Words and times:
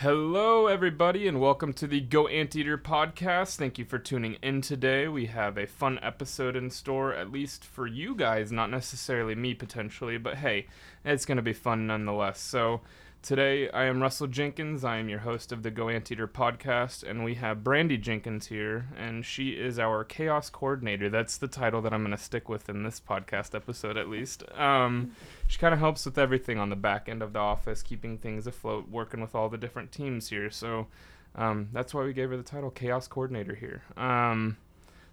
Hello, 0.00 0.66
everybody, 0.66 1.28
and 1.28 1.42
welcome 1.42 1.74
to 1.74 1.86
the 1.86 2.00
Go 2.00 2.26
Anteater 2.26 2.78
podcast. 2.78 3.56
Thank 3.56 3.76
you 3.76 3.84
for 3.84 3.98
tuning 3.98 4.38
in 4.42 4.62
today. 4.62 5.08
We 5.08 5.26
have 5.26 5.58
a 5.58 5.66
fun 5.66 5.98
episode 6.00 6.56
in 6.56 6.70
store, 6.70 7.12
at 7.12 7.30
least 7.30 7.66
for 7.66 7.86
you 7.86 8.14
guys, 8.14 8.50
not 8.50 8.70
necessarily 8.70 9.34
me 9.34 9.52
potentially, 9.52 10.16
but 10.16 10.36
hey, 10.36 10.68
it's 11.04 11.26
going 11.26 11.36
to 11.36 11.42
be 11.42 11.52
fun 11.52 11.86
nonetheless. 11.86 12.40
So, 12.40 12.80
Today, 13.22 13.68
I 13.70 13.84
am 13.84 14.00
Russell 14.00 14.28
Jenkins. 14.28 14.82
I 14.82 14.96
am 14.96 15.10
your 15.10 15.18
host 15.18 15.52
of 15.52 15.62
the 15.62 15.70
Go 15.70 15.90
Anteater 15.90 16.26
podcast, 16.26 17.02
and 17.02 17.22
we 17.22 17.34
have 17.34 17.58
Brandi 17.58 18.00
Jenkins 18.00 18.46
here, 18.46 18.88
and 18.96 19.26
she 19.26 19.50
is 19.50 19.78
our 19.78 20.04
chaos 20.04 20.48
coordinator. 20.48 21.10
That's 21.10 21.36
the 21.36 21.46
title 21.46 21.82
that 21.82 21.92
I'm 21.92 22.02
going 22.02 22.16
to 22.16 22.22
stick 22.22 22.48
with 22.48 22.70
in 22.70 22.82
this 22.82 22.98
podcast 22.98 23.54
episode, 23.54 23.98
at 23.98 24.08
least. 24.08 24.42
Um, 24.58 25.14
she 25.46 25.58
kind 25.58 25.74
of 25.74 25.80
helps 25.80 26.06
with 26.06 26.16
everything 26.16 26.58
on 26.58 26.70
the 26.70 26.76
back 26.76 27.10
end 27.10 27.22
of 27.22 27.34
the 27.34 27.40
office, 27.40 27.82
keeping 27.82 28.16
things 28.16 28.46
afloat, 28.46 28.88
working 28.88 29.20
with 29.20 29.34
all 29.34 29.50
the 29.50 29.58
different 29.58 29.92
teams 29.92 30.30
here. 30.30 30.48
So 30.48 30.86
um, 31.34 31.68
that's 31.74 31.92
why 31.92 32.04
we 32.04 32.14
gave 32.14 32.30
her 32.30 32.38
the 32.38 32.42
title 32.42 32.70
chaos 32.70 33.06
coordinator 33.06 33.54
here. 33.54 33.82
Um, 33.98 34.56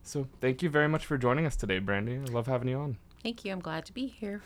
so 0.04 0.28
thank 0.40 0.64
you 0.64 0.70
very 0.70 0.88
much 0.88 1.06
for 1.06 1.18
joining 1.18 1.46
us 1.46 1.58
today, 1.58 1.82
Brandi. 1.82 2.26
I 2.28 2.32
love 2.32 2.48
having 2.48 2.70
you 2.70 2.78
on. 2.78 2.98
Thank 3.22 3.44
you. 3.44 3.52
I'm 3.52 3.60
glad 3.60 3.86
to 3.86 3.94
be 3.94 4.08
here. 4.08 4.42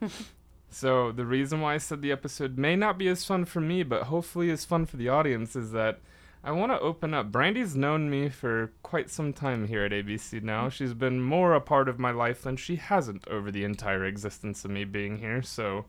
So 0.72 1.12
the 1.12 1.26
reason 1.26 1.60
why 1.60 1.74
I 1.74 1.78
said 1.78 2.00
the 2.00 2.12
episode 2.12 2.56
may 2.56 2.76
not 2.76 2.98
be 2.98 3.08
as 3.08 3.24
fun 3.24 3.44
for 3.44 3.60
me, 3.60 3.82
but 3.82 4.04
hopefully 4.04 4.50
as 4.50 4.64
fun 4.64 4.86
for 4.86 4.96
the 4.96 5.08
audience, 5.08 5.54
is 5.54 5.72
that 5.72 6.00
I 6.44 6.50
want 6.50 6.72
to 6.72 6.80
open 6.80 7.14
up. 7.14 7.30
Brandi's 7.30 7.76
known 7.76 8.10
me 8.10 8.28
for 8.28 8.72
quite 8.82 9.10
some 9.10 9.32
time 9.32 9.68
here 9.68 9.84
at 9.84 9.92
ABC 9.92 10.42
now. 10.42 10.68
She's 10.68 10.94
been 10.94 11.20
more 11.20 11.54
a 11.54 11.60
part 11.60 11.88
of 11.88 11.98
my 11.98 12.10
life 12.10 12.42
than 12.42 12.56
she 12.56 12.76
hasn't 12.76 13.28
over 13.28 13.50
the 13.50 13.64
entire 13.64 14.04
existence 14.04 14.64
of 14.64 14.70
me 14.72 14.84
being 14.84 15.18
here. 15.18 15.42
So 15.42 15.84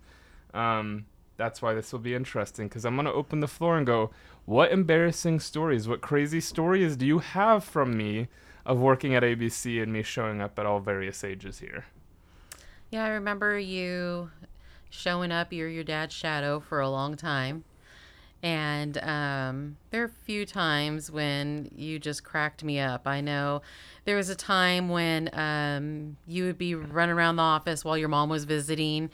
um, 0.54 1.06
that's 1.38 1.62
why 1.62 1.74
this 1.74 1.92
will 1.92 2.00
be 2.00 2.14
interesting 2.14 2.68
because 2.68 2.86
I'm 2.86 2.96
going 2.96 3.06
to 3.06 3.14
open 3.14 3.40
the 3.40 3.48
floor 3.48 3.78
and 3.78 3.88
go, 3.88 4.12
what 4.46 4.72
embarrassing 4.72 5.40
stories, 5.40 5.88
what 5.88 6.02
crazy 6.02 6.42
stories 6.42 6.98
do 6.98 7.06
you 7.06 7.20
have 7.20 7.64
from 7.64 7.98
me 7.98 8.28
of 8.66 8.80
working 8.80 9.16
at 9.16 9.24
ABC 9.24 9.82
and 9.82 9.92
me 9.92 10.04
showing 10.04 10.42
up 10.42 10.60
at 10.60 10.66
all 10.66 10.80
various 10.80 11.24
ages 11.24 11.60
here? 11.60 11.86
Yeah, 12.92 13.06
I 13.06 13.10
remember 13.10 13.58
you 13.58 14.30
showing 14.94 15.32
up. 15.32 15.52
You're 15.52 15.70
your 15.70 15.84
dad's 15.84 16.14
shadow 16.14 16.60
for 16.60 16.80
a 16.80 16.90
long 16.90 17.16
time. 17.16 17.64
And 18.42 18.98
um, 18.98 19.78
there 19.90 20.02
are 20.02 20.06
a 20.06 20.26
few 20.26 20.46
times 20.46 21.10
when 21.10 21.72
you 21.76 21.98
just 21.98 22.26
cracked 22.26 22.64
me 22.64 22.80
up. 22.80 23.08
I 23.08 23.22
know 23.22 23.62
there 24.04 24.18
was 24.18 24.30
a 24.30 24.36
time 24.36 24.90
when 24.90 25.30
um, 25.34 26.18
you 26.28 26.44
would 26.46 26.58
be 26.58 26.76
running 26.76 27.16
around 27.16 27.38
the 27.38 27.44
office 27.44 27.86
while 27.86 27.98
your 27.98 28.10
mom 28.10 28.28
was 28.28 28.44
visiting, 28.44 29.10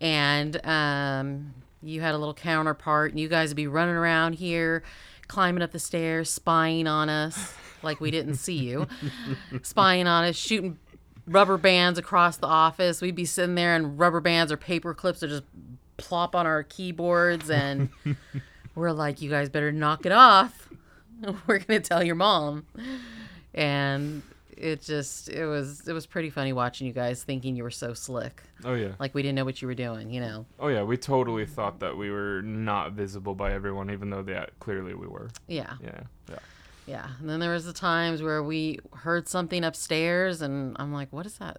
and 0.00 0.64
um, 0.66 1.52
you 1.82 2.00
had 2.00 2.14
a 2.14 2.18
little 2.18 2.32
counterpart, 2.32 3.10
and 3.10 3.20
you 3.20 3.28
guys 3.28 3.50
would 3.50 3.56
be 3.56 3.66
running 3.66 3.96
around 3.96 4.36
here, 4.36 4.82
climbing 5.28 5.62
up 5.62 5.72
the 5.72 5.78
stairs, 5.78 6.30
spying 6.30 6.86
on 6.86 7.10
us 7.10 7.54
like 7.82 8.00
we 8.00 8.10
didn't 8.10 8.36
see 8.36 8.56
you, 8.56 8.86
spying 9.62 10.06
on 10.06 10.24
us, 10.24 10.36
shooting 10.36 10.78
rubber 11.30 11.56
bands 11.56 11.98
across 11.98 12.36
the 12.36 12.46
office. 12.46 13.00
We'd 13.00 13.14
be 13.14 13.24
sitting 13.24 13.54
there 13.54 13.74
and 13.74 13.98
rubber 13.98 14.20
bands 14.20 14.50
or 14.52 14.56
paper 14.56 14.92
clips 14.94 15.22
would 15.22 15.30
just 15.30 15.44
plop 15.96 16.34
on 16.34 16.46
our 16.46 16.64
keyboards 16.64 17.50
and 17.50 17.88
we're 18.74 18.92
like, 18.92 19.22
you 19.22 19.30
guys 19.30 19.48
better 19.48 19.72
knock 19.72 20.04
it 20.04 20.12
off. 20.12 20.68
We're 21.46 21.58
gonna 21.58 21.80
tell 21.80 22.02
your 22.02 22.14
mom. 22.14 22.66
And 23.54 24.22
it 24.56 24.82
just 24.82 25.28
it 25.28 25.46
was 25.46 25.86
it 25.86 25.92
was 25.92 26.06
pretty 26.06 26.30
funny 26.30 26.52
watching 26.52 26.86
you 26.86 26.92
guys 26.92 27.22
thinking 27.22 27.56
you 27.56 27.62
were 27.62 27.70
so 27.70 27.92
slick. 27.94 28.42
Oh 28.64 28.74
yeah. 28.74 28.92
Like 28.98 29.14
we 29.14 29.22
didn't 29.22 29.36
know 29.36 29.44
what 29.44 29.60
you 29.60 29.68
were 29.68 29.74
doing, 29.74 30.10
you 30.10 30.20
know. 30.20 30.46
Oh 30.58 30.68
yeah, 30.68 30.82
we 30.82 30.96
totally 30.96 31.46
thought 31.46 31.80
that 31.80 31.96
we 31.96 32.10
were 32.10 32.42
not 32.42 32.92
visible 32.92 33.34
by 33.34 33.52
everyone, 33.52 33.90
even 33.90 34.08
though 34.10 34.22
that 34.22 34.58
clearly 34.60 34.94
we 34.94 35.06
were. 35.06 35.28
Yeah. 35.46 35.74
Yeah. 35.82 36.00
Yeah. 36.30 36.38
Yeah. 36.90 37.06
And 37.20 37.30
then 37.30 37.38
there 37.38 37.52
was 37.52 37.66
the 37.66 37.72
times 37.72 38.20
where 38.20 38.42
we 38.42 38.80
heard 38.92 39.28
something 39.28 39.62
upstairs 39.62 40.42
and 40.42 40.76
I'm 40.80 40.92
like, 40.92 41.12
what 41.12 41.24
is 41.24 41.38
that? 41.38 41.58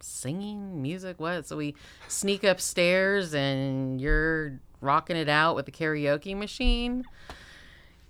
Singing 0.00 0.82
music? 0.82 1.18
What? 1.18 1.46
So 1.46 1.56
we 1.56 1.74
sneak 2.08 2.44
upstairs 2.44 3.34
and 3.34 3.98
you're 3.98 4.60
rocking 4.82 5.16
it 5.16 5.30
out 5.30 5.56
with 5.56 5.64
the 5.64 5.72
karaoke 5.72 6.36
machine. 6.36 7.04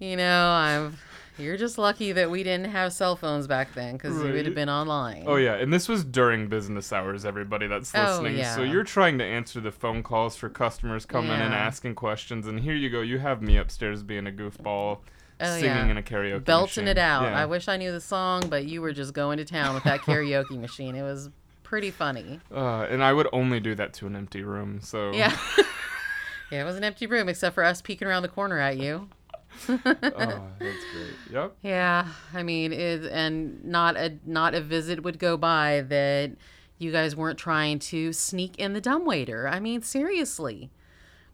You 0.00 0.16
know, 0.16 0.48
I'm 0.50 0.98
you're 1.38 1.56
just 1.56 1.78
lucky 1.78 2.12
that 2.12 2.30
we 2.30 2.42
didn't 2.42 2.70
have 2.70 2.92
cell 2.92 3.14
phones 3.14 3.46
back 3.46 3.74
then 3.74 3.92
because 3.94 4.16
you 4.16 4.32
would 4.32 4.46
have 4.46 4.54
been 4.54 4.70
online. 4.70 5.24
Oh 5.26 5.36
yeah, 5.36 5.54
and 5.54 5.72
this 5.72 5.86
was 5.88 6.02
during 6.02 6.48
business 6.48 6.92
hours, 6.92 7.24
everybody 7.24 7.66
that's 7.66 7.94
Oh, 7.94 8.20
listening. 8.22 8.44
So 8.44 8.62
you're 8.62 8.84
trying 8.84 9.18
to 9.18 9.24
answer 9.24 9.60
the 9.60 9.70
phone 9.70 10.02
calls 10.02 10.34
for 10.34 10.48
customers 10.48 11.04
coming 11.04 11.30
in 11.30 11.40
and 11.42 11.54
asking 11.54 11.94
questions, 11.94 12.46
and 12.46 12.60
here 12.60 12.74
you 12.74 12.88
go, 12.88 13.02
you 13.02 13.18
have 13.18 13.42
me 13.42 13.58
upstairs 13.58 14.02
being 14.02 14.26
a 14.26 14.30
goofball, 14.30 15.00
Oh, 15.40 15.54
singing 15.54 15.64
yeah. 15.64 15.86
in 15.88 15.98
a 15.98 16.02
karaoke 16.02 16.30
machine. 16.30 16.40
belting 16.40 16.84
machine. 16.84 16.96
it 16.96 16.98
out. 16.98 17.24
Yeah. 17.24 17.38
I 17.38 17.46
wish 17.46 17.68
I 17.68 17.76
knew 17.76 17.92
the 17.92 18.00
song, 18.00 18.48
but 18.48 18.64
you 18.64 18.80
were 18.80 18.92
just 18.92 19.12
going 19.12 19.36
to 19.38 19.44
town 19.44 19.74
with 19.74 19.84
that 19.84 20.00
karaoke 20.00 20.58
machine. 20.60 20.94
It 20.94 21.02
was 21.02 21.30
pretty 21.62 21.90
funny. 21.90 22.40
Uh, 22.54 22.86
and 22.88 23.02
I 23.02 23.12
would 23.12 23.28
only 23.32 23.60
do 23.60 23.74
that 23.74 23.92
to 23.94 24.06
an 24.06 24.16
empty 24.16 24.42
room. 24.42 24.80
So 24.80 25.12
Yeah. 25.12 25.36
yeah, 26.50 26.62
it 26.62 26.64
was 26.64 26.76
an 26.76 26.84
empty 26.84 27.06
room 27.06 27.28
except 27.28 27.54
for 27.54 27.64
us 27.64 27.82
peeking 27.82 28.08
around 28.08 28.22
the 28.22 28.28
corner 28.28 28.58
at 28.58 28.78
you. 28.78 29.08
oh, 29.68 29.76
that's 29.84 30.84
great. 30.92 31.14
Yep. 31.32 31.56
Yeah, 31.62 32.08
I 32.34 32.42
mean, 32.42 32.72
it, 32.72 33.04
and 33.10 33.64
not 33.64 33.96
a 33.96 34.18
not 34.26 34.54
a 34.54 34.60
visit 34.60 35.02
would 35.02 35.18
go 35.18 35.36
by 35.36 35.82
that 35.88 36.32
you 36.78 36.92
guys 36.92 37.16
weren't 37.16 37.38
trying 37.38 37.78
to 37.78 38.12
sneak 38.12 38.58
in 38.58 38.74
the 38.74 38.80
dumbwaiter. 38.80 39.48
I 39.48 39.60
mean, 39.60 39.82
seriously. 39.82 40.70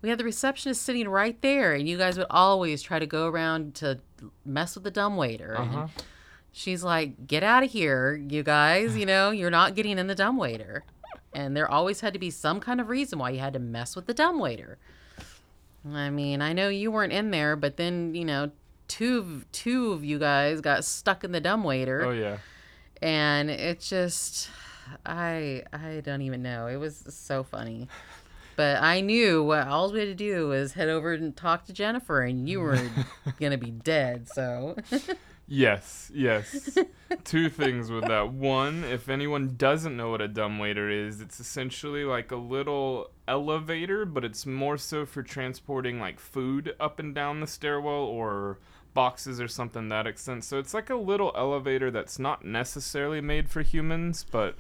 We 0.03 0.09
had 0.09 0.19
the 0.19 0.25
receptionist 0.25 0.83
sitting 0.83 1.09
right 1.09 1.41
there, 1.43 1.73
and 1.75 1.89
you 1.89 1.97
guys 1.97 2.19
would 2.19 2.27
always 2.29 2.83
try 2.83 2.99
to 2.99 3.07
go 3.07 3.29
around 3.29 3.75
to 3.77 4.01
mess 4.45 4.75
with 4.75 4.85
the 4.85 4.91
dumbwaiter. 4.91 5.57
Uh 5.59 5.65
huh. 5.65 5.81
And 5.83 5.91
she's 6.53 6.83
like, 6.83 7.27
"Get 7.27 7.43
out 7.45 7.63
of 7.63 7.71
here, 7.71 8.15
you 8.17 8.43
guys! 8.43 8.97
You 8.97 9.07
know, 9.07 9.31
you're 9.31 9.51
not 9.51 9.75
getting 9.77 9.99
in 9.99 10.09
the 10.09 10.15
dumbwaiter." 10.15 10.85
And 11.35 11.57
there 11.57 11.71
always 11.71 12.01
had 12.01 12.13
to 12.13 12.19
be 12.19 12.31
some 12.31 12.61
kind 12.61 12.81
of 12.81 12.89
reason 12.89 13.19
why 13.19 13.31
you 13.31 13.39
had 13.39 13.53
to 13.55 13.59
mess 13.59 13.97
with 13.97 14.07
the 14.07 14.13
dumbwaiter. 14.13 14.77
I 15.91 16.11
mean, 16.11 16.43
I 16.43 16.53
know 16.53 16.69
you 16.69 16.91
weren't 16.93 17.13
in 17.13 17.31
there, 17.31 17.57
but 17.57 17.77
then 17.77 18.15
you 18.15 18.25
know, 18.25 18.51
two 18.89 19.19
of, 19.19 19.53
two 19.53 19.93
of 19.93 20.05
you 20.05 20.19
guys 20.19 20.61
got 20.61 20.85
stuck 20.85 21.25
in 21.25 21.33
the 21.33 21.41
dumbwaiter, 21.41 22.05
Oh 22.05 22.11
yeah. 22.11 22.39
and 23.01 23.51
it 23.51 23.81
just, 23.81 24.51
I 25.07 25.63
I 25.73 26.03
don't 26.05 26.23
even 26.23 26.43
know. 26.43 26.67
It 26.67 26.77
was 26.77 27.03
so 27.09 27.43
funny. 27.43 27.89
But 28.57 28.83
I 28.83 29.01
knew 29.01 29.43
what 29.43 29.67
all 29.67 29.93
we 29.93 30.01
had 30.01 30.09
to 30.09 30.15
do 30.15 30.49
was 30.49 30.73
head 30.73 30.89
over 30.89 31.13
and 31.13 31.37
talk 31.37 31.65
to 31.67 31.73
Jennifer, 31.73 32.23
and 32.23 32.49
you 32.49 32.61
were 32.61 32.81
gonna 33.41 33.59
be 33.59 33.71
dead. 33.71 34.29
So 34.29 34.77
Yes, 35.49 36.11
yes. 36.15 36.79
Two 37.25 37.51
things 37.51 37.91
with 37.91 38.07
that. 38.07 38.33
One, 38.33 38.85
if 38.85 39.11
anyone 39.11 39.55
doesn't 39.59 39.97
know 39.97 40.11
what 40.11 40.23
a 40.23 40.29
dumb 40.29 40.59
waiter 40.59 40.89
is, 40.89 41.21
it's 41.21 41.41
essentially 41.41 42.05
like 42.05 42.33
a 42.33 42.37
little 42.37 43.11
elevator, 43.29 44.07
but 44.07 44.25
it's 44.25 44.47
more 44.47 44.79
so 44.79 45.05
for 45.05 45.23
transporting 45.23 46.01
like 46.01 46.19
food 46.19 46.75
up 46.81 46.99
and 46.99 47.15
down 47.15 47.41
the 47.41 47.47
stairwell 47.47 47.93
or 47.93 48.61
boxes 48.95 49.43
or 49.43 49.49
something 49.49 49.89
that 49.91 50.07
extent. 50.07 50.45
So 50.45 50.59
it's 50.59 50.73
like 50.73 50.89
a 50.89 50.97
little 50.97 51.33
elevator 51.37 51.91
that's 51.91 52.19
not 52.19 52.47
necessarily 52.47 53.21
made 53.21 53.51
for 53.51 53.61
humans, 53.61 54.25
but 54.31 54.57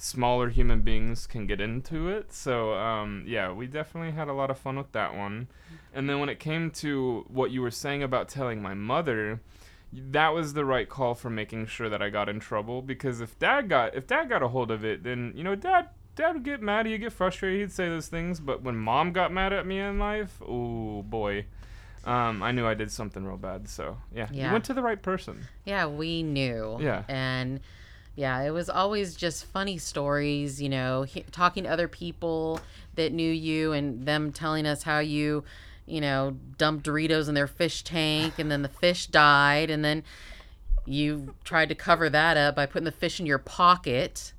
smaller 0.00 0.48
human 0.48 0.80
beings 0.80 1.26
can 1.26 1.46
get 1.46 1.60
into 1.60 2.08
it. 2.08 2.32
So 2.32 2.72
um, 2.74 3.24
yeah, 3.26 3.52
we 3.52 3.66
definitely 3.66 4.12
had 4.12 4.28
a 4.28 4.32
lot 4.32 4.50
of 4.50 4.58
fun 4.58 4.76
with 4.76 4.92
that 4.92 5.14
one. 5.14 5.48
And 5.92 6.08
then 6.08 6.20
when 6.20 6.28
it 6.28 6.38
came 6.40 6.70
to 6.72 7.26
what 7.28 7.50
you 7.50 7.60
were 7.60 7.70
saying 7.70 8.02
about 8.02 8.28
telling 8.28 8.62
my 8.62 8.72
mother, 8.72 9.40
that 9.92 10.30
was 10.30 10.54
the 10.54 10.64
right 10.64 10.88
call 10.88 11.14
for 11.14 11.28
making 11.28 11.66
sure 11.66 11.88
that 11.88 12.00
I 12.00 12.08
got 12.08 12.28
in 12.28 12.40
trouble 12.40 12.80
because 12.80 13.20
if 13.20 13.38
dad 13.38 13.68
got 13.68 13.94
if 13.94 14.06
dad 14.06 14.28
got 14.28 14.42
a 14.42 14.48
hold 14.48 14.70
of 14.70 14.84
it, 14.84 15.02
then 15.02 15.32
you 15.34 15.44
know 15.44 15.54
dad 15.54 15.88
dad 16.16 16.34
would 16.34 16.44
get 16.44 16.62
mad, 16.62 16.86
he'd 16.86 16.98
get 16.98 17.12
frustrated, 17.12 17.60
he'd 17.60 17.72
say 17.72 17.88
those 17.88 18.08
things. 18.08 18.40
But 18.40 18.62
when 18.62 18.76
mom 18.76 19.12
got 19.12 19.32
mad 19.32 19.52
at 19.52 19.66
me 19.66 19.80
in 19.80 19.98
life, 19.98 20.40
oh 20.40 21.02
boy, 21.02 21.44
um, 22.04 22.42
I 22.42 22.52
knew 22.52 22.66
I 22.66 22.74
did 22.74 22.90
something 22.90 23.24
real 23.24 23.36
bad. 23.36 23.68
So 23.68 23.98
yeah, 24.14 24.28
you 24.32 24.50
went 24.50 24.64
to 24.64 24.74
the 24.74 24.82
right 24.82 25.02
person. 25.02 25.46
yeah, 25.66 25.86
we 25.86 26.22
knew. 26.22 26.78
Yeah. 26.80 27.04
and 27.08 27.60
yeah, 28.16 28.40
it 28.42 28.50
was 28.50 28.68
always 28.68 29.14
just 29.14 29.44
funny 29.46 29.78
stories. 29.78 30.60
You 30.60 30.68
know, 30.68 31.02
he, 31.02 31.22
talking 31.30 31.64
to 31.64 31.70
other 31.70 31.88
people 31.88 32.60
that 32.96 33.12
knew 33.12 33.30
you 33.30 33.72
and 33.72 34.06
them 34.06 34.32
telling 34.32 34.66
us 34.66 34.82
how 34.82 34.98
you, 34.98 35.44
you 35.86 36.00
know, 36.00 36.36
dumped 36.58 36.86
Doritos 36.86 37.28
in 37.28 37.34
their 37.34 37.46
fish 37.46 37.82
tank 37.82 38.34
and 38.38 38.50
then 38.50 38.62
the 38.62 38.68
fish 38.68 39.06
died 39.06 39.70
and 39.70 39.84
then 39.84 40.02
you 40.86 41.34
tried 41.44 41.68
to 41.68 41.74
cover 41.74 42.08
that 42.10 42.36
up 42.36 42.56
by 42.56 42.66
putting 42.66 42.84
the 42.84 42.92
fish 42.92 43.20
in 43.20 43.26
your 43.26 43.38
pocket 43.38 44.32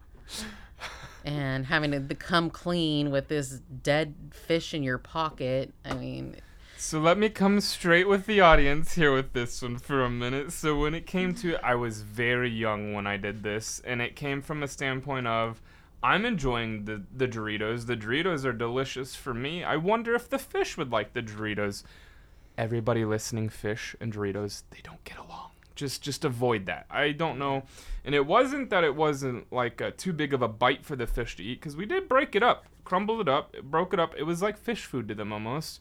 and 1.23 1.65
having 1.67 1.91
to 1.91 2.15
come 2.15 2.49
clean 2.49 3.11
with 3.11 3.27
this 3.27 3.61
dead 3.83 4.13
fish 4.31 4.73
in 4.73 4.83
your 4.83 4.97
pocket. 4.97 5.73
I 5.85 5.93
mean, 5.93 6.35
So 6.81 6.99
let 6.99 7.19
me 7.19 7.29
come 7.29 7.61
straight 7.61 8.07
with 8.07 8.25
the 8.25 8.41
audience 8.41 8.95
here 8.95 9.13
with 9.13 9.33
this 9.33 9.61
one 9.61 9.77
for 9.77 10.03
a 10.03 10.09
minute. 10.09 10.51
So 10.51 10.79
when 10.79 10.95
it 10.95 11.05
came 11.05 11.35
to 11.35 11.63
I 11.63 11.75
was 11.75 12.01
very 12.01 12.49
young 12.49 12.95
when 12.95 13.05
I 13.05 13.17
did 13.17 13.43
this 13.43 13.83
and 13.85 14.01
it 14.01 14.15
came 14.15 14.41
from 14.41 14.63
a 14.63 14.67
standpoint 14.67 15.27
of 15.27 15.61
I'm 16.01 16.25
enjoying 16.25 16.85
the 16.85 17.03
the 17.15 17.27
Doritos. 17.27 17.85
The 17.85 17.95
Doritos 17.95 18.45
are 18.45 18.51
delicious 18.51 19.15
for 19.15 19.31
me. 19.31 19.63
I 19.63 19.75
wonder 19.75 20.15
if 20.15 20.27
the 20.27 20.39
fish 20.39 20.75
would 20.75 20.91
like 20.91 21.13
the 21.13 21.21
Doritos. 21.21 21.83
everybody 22.57 23.05
listening, 23.05 23.49
fish 23.49 23.95
and 24.01 24.11
Doritos, 24.11 24.63
they 24.71 24.81
don't 24.81 25.03
get 25.03 25.19
along. 25.19 25.51
Just 25.75 26.01
just 26.01 26.25
avoid 26.25 26.65
that. 26.65 26.87
I 26.89 27.11
don't 27.11 27.37
know. 27.37 27.61
And 28.03 28.15
it 28.15 28.25
wasn't 28.25 28.71
that 28.71 28.83
it 28.83 28.95
wasn't 28.95 29.53
like 29.53 29.79
a, 29.81 29.91
too 29.91 30.13
big 30.13 30.33
of 30.33 30.41
a 30.41 30.47
bite 30.47 30.83
for 30.83 30.95
the 30.95 31.05
fish 31.05 31.35
to 31.35 31.43
eat 31.43 31.59
because 31.59 31.77
we 31.77 31.85
did 31.85 32.09
break 32.09 32.35
it 32.35 32.41
up, 32.41 32.65
crumbled 32.83 33.21
it 33.21 33.29
up, 33.29 33.55
broke 33.61 33.93
it 33.93 33.99
up. 33.99 34.15
It 34.17 34.23
was 34.23 34.41
like 34.41 34.57
fish 34.57 34.83
food 34.85 35.07
to 35.09 35.13
them 35.13 35.31
almost. 35.31 35.79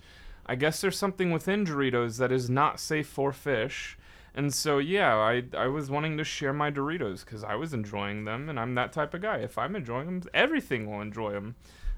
I 0.51 0.57
guess 0.57 0.81
there's 0.81 0.99
something 0.99 1.31
within 1.31 1.65
Doritos 1.65 2.19
that 2.19 2.33
is 2.33 2.51
not 2.51 2.81
safe 2.81 3.07
for 3.07 3.33
fish. 3.33 3.97
And 4.35 4.53
so 4.53 4.79
yeah, 4.79 5.15
I 5.15 5.45
I 5.57 5.69
was 5.69 5.93
wanting 5.93 6.17
to 6.19 6.25
share 6.25 6.53
my 6.53 6.73
Doritos 6.73 7.25
because 7.25 7.45
I 7.45 7.55
was 7.55 7.73
enjoying 7.73 8.25
them, 8.25 8.49
and 8.49 8.59
I'm 8.59 8.75
that 8.75 8.93
type 8.93 9.15
of 9.15 9.23
guy. 9.23 9.37
If 9.37 9.57
I'm 9.57 9.77
enjoying 9.77 10.07
them, 10.07 10.23
everything 10.35 10.91
will 10.91 11.03
enjoy 11.03 11.31
them. 11.35 11.55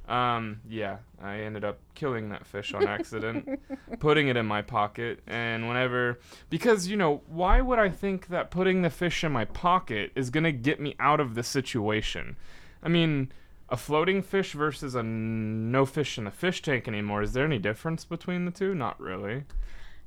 Um, 0.06 0.60
yeah, 0.68 0.98
I 1.22 1.38
ended 1.38 1.64
up 1.64 1.78
killing 1.94 2.28
that 2.28 2.44
fish 2.44 2.74
on 2.74 2.86
accident, 2.86 3.58
putting 4.00 4.28
it 4.28 4.36
in 4.36 4.44
my 4.44 4.60
pocket, 4.60 5.20
and 5.26 5.66
whenever 5.66 6.20
because 6.50 6.88
you 6.88 6.96
know 6.96 7.22
why 7.28 7.62
would 7.62 7.78
I 7.78 7.88
think 7.88 8.28
that 8.28 8.50
putting 8.50 8.82
the 8.82 8.90
fish 8.90 9.24
in 9.24 9.32
my 9.32 9.46
pocket 9.46 10.12
is 10.14 10.28
gonna 10.28 10.52
get 10.52 10.78
me 10.78 10.94
out 11.00 11.20
of 11.20 11.34
the 11.34 11.42
situation? 11.42 12.36
I 12.82 12.90
mean, 12.90 13.32
a 13.72 13.76
floating 13.76 14.22
fish 14.22 14.52
versus 14.52 14.94
a 14.94 14.98
n- 14.98 15.72
no 15.72 15.86
fish 15.86 16.18
in 16.18 16.24
the 16.24 16.30
fish 16.30 16.60
tank 16.60 16.86
anymore. 16.86 17.22
Is 17.22 17.32
there 17.32 17.46
any 17.46 17.58
difference 17.58 18.04
between 18.04 18.44
the 18.44 18.50
two? 18.50 18.74
Not 18.74 19.00
really. 19.00 19.44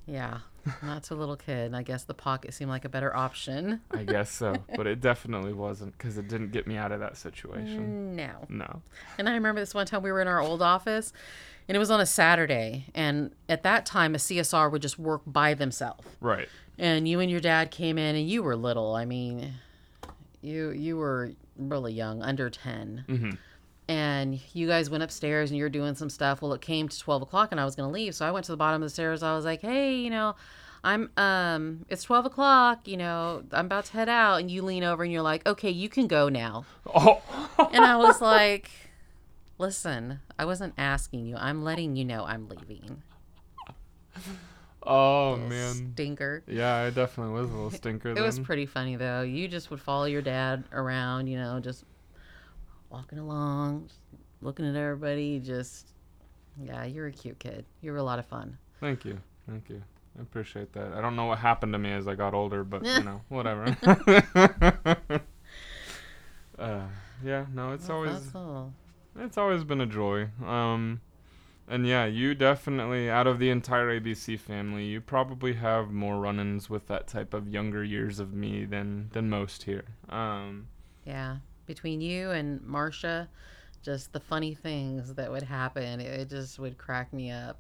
Yeah. 0.06 0.38
Not 0.84 1.04
to 1.06 1.16
a 1.16 1.18
little 1.18 1.36
kid. 1.36 1.74
I 1.74 1.82
guess 1.82 2.04
the 2.04 2.14
pocket 2.14 2.54
seemed 2.54 2.70
like 2.70 2.86
a 2.86 2.90
better 2.90 3.16
option. 3.16 3.82
I 3.90 4.04
guess 4.04 4.32
so, 4.32 4.56
but 4.76 4.86
it 4.86 5.02
definitely 5.02 5.54
wasn't 5.54 5.98
because 5.98 6.20
it 6.20 6.28
didn't 6.28 6.52
get 6.52 6.68
me 6.68 6.78
out 6.78 6.92
of 6.92 7.00
that 7.00 7.18
situation. 7.18 8.16
No. 8.16 8.46
No. 8.50 8.82
And 9.18 9.28
I 9.28 9.34
remember 9.34 9.62
this 9.62 9.74
one 9.74 9.88
time 9.88 10.04
we 10.04 10.12
were 10.12 10.22
in 10.22 10.28
our 10.28 10.40
old 10.40 10.62
office 10.62 11.12
and 11.68 11.76
it 11.76 11.80
was 11.80 11.90
on 11.90 12.00
a 12.00 12.06
Saturday. 12.06 12.86
And 12.94 13.32
at 13.50 13.64
that 13.64 13.88
time, 13.88 14.14
a 14.14 14.20
CSR 14.20 14.72
would 14.72 14.84
just 14.84 15.00
work 15.00 15.22
by 15.26 15.56
themselves. 15.56 16.08
Right. 16.22 16.48
And 16.78 17.08
you 17.08 17.20
and 17.20 17.32
your 17.32 17.42
dad 17.42 17.72
came 17.72 17.98
in 17.98 18.16
and 18.16 18.30
you 18.30 18.44
were 18.44 18.56
little. 18.56 18.96
I 18.96 19.06
mean, 19.06 19.54
you 20.42 20.70
you 20.70 20.98
were 20.98 21.32
really 21.58 21.94
young, 21.94 22.22
under 22.22 22.50
10. 22.50 23.06
Mm-hmm. 23.08 23.32
And 23.88 24.40
you 24.54 24.68
guys 24.68 24.90
went 24.90 25.04
upstairs 25.04 25.52
and 25.52 25.58
you're 25.58 25.70
doing 25.70 25.96
some 25.96 26.10
stuff. 26.10 26.42
Well, 26.42 26.54
it 26.54 26.62
came 26.62 26.90
to 26.90 27.00
12 27.00 27.22
o'clock 27.22 27.50
and 27.52 27.60
I 27.60 27.66
was 27.66 27.76
going 27.76 27.88
to 27.88 27.94
leave. 27.94 28.16
So 28.16 28.26
I 28.26 28.32
went 28.32 28.46
to 28.46 28.52
the 28.52 28.58
bottom 28.58 28.82
of 28.82 28.86
the 28.86 28.94
stairs. 28.94 29.22
I 29.22 29.36
was 29.36 29.46
like, 29.46 29.62
hey, 29.62 29.96
you 29.96 30.10
know, 30.10 30.36
I'm, 30.84 31.12
um, 31.18 31.86
it's 31.90 32.04
12 32.04 32.28
o'clock, 32.28 32.88
you 32.88 32.98
know, 32.98 33.44
I'm 33.52 33.66
about 33.66 33.86
to 33.86 33.94
head 33.94 34.10
out. 34.10 34.40
And 34.40 34.50
you 34.50 34.64
lean 34.64 34.84
over 34.84 35.04
and 35.04 35.12
you're 35.12 35.22
like, 35.22 35.46
okay, 35.48 35.70
you 35.70 35.90
can 35.90 36.08
go 36.08 36.30
now. 36.30 36.66
Oh. 36.94 37.22
And 37.72 37.84
I 37.84 37.96
was 37.98 38.22
like, 38.22 38.72
listen, 39.58 40.20
I 40.38 40.46
wasn't 40.46 40.74
asking 40.78 41.26
you. 41.26 41.36
I'm 41.38 41.64
letting 41.64 41.96
you 41.96 42.06
know 42.06 42.26
I'm 42.26 42.50
leaving. 42.50 43.04
oh 44.84 45.38
man. 45.38 45.92
Stinker. 45.94 46.44
Yeah, 46.48 46.76
I 46.76 46.90
definitely 46.90 47.34
was 47.34 47.52
a 47.52 47.54
little 47.54 47.72
stinker. 47.72 48.12
It 48.12 48.16
then. 48.16 48.24
was 48.24 48.40
pretty 48.40 48.66
funny 48.66 48.96
though. 48.96 49.22
You 49.22 49.48
just 49.48 49.70
would 49.70 49.82
follow 49.82 50.06
your 50.06 50.22
dad 50.22 50.64
around, 50.72 51.28
you 51.28 51.38
know, 51.38 51.60
just 51.60 51.84
walking 52.96 53.20
along, 53.20 53.90
looking 54.42 54.66
at 54.66 54.76
everybody. 54.76 55.40
Just, 55.40 55.90
yeah, 56.64 56.86
you're 56.86 57.08
a 57.08 57.12
cute 57.12 57.38
kid. 57.40 57.66
You 57.82 57.92
were 57.92 57.98
a 57.98 58.04
lot 58.04 58.20
of 58.20 58.26
fun. 58.26 58.58
Thank 58.80 59.04
you. 59.04 59.18
Thank 59.50 59.70
you. 59.70 59.82
I 60.18 60.22
appreciate 60.22 60.72
that. 60.74 60.94
I 60.94 61.02
don't 61.02 61.18
know 61.18 61.26
what 61.26 61.40
happened 61.40 61.74
to 61.74 61.78
me 61.80 61.92
as 61.92 62.08
I 62.08 62.16
got 62.16 62.34
older, 62.34 62.64
but 62.64 62.86
you 62.86 63.04
know, 63.04 63.20
whatever. 63.30 63.66
uh, 66.58 66.82
yeah, 67.24 67.46
no, 67.54 67.74
it's 67.74 67.88
Well, 67.90 67.98
always 67.98 68.34
all. 68.34 68.74
it's 69.20 69.38
always 69.38 69.66
been 69.66 69.82
a 69.82 69.86
joy. 69.86 70.30
Um, 70.46 71.02
and 71.68 71.86
yeah, 71.86 72.06
you 72.06 72.34
definitely 72.34 73.10
out 73.10 73.28
of 73.28 73.40
the 73.40 73.50
entire 73.50 74.00
ABC 74.00 74.40
family, 74.40 74.86
you 74.86 75.02
probably 75.02 75.54
have 75.56 75.92
more 75.92 76.18
run-ins 76.22 76.70
with 76.70 76.88
that 76.88 77.08
type 77.08 77.34
of 77.34 77.50
younger 77.50 77.84
years 77.84 78.20
of 78.20 78.34
me 78.34 78.64
than 78.64 79.10
than 79.12 79.30
most 79.30 79.64
here. 79.64 79.84
Um, 80.10 80.68
Yeah, 81.06 81.38
between 81.66 82.02
you 82.02 82.32
and 82.32 82.62
Marcia, 82.62 83.28
just 83.84 84.14
the 84.14 84.20
funny 84.20 84.54
things 84.54 85.14
that 85.16 85.32
would 85.32 85.44
happen, 85.44 86.00
it, 86.00 86.30
just 86.30 86.60
would 86.60 86.78
crack 86.78 87.14
me 87.14 87.32
up. 87.32 87.58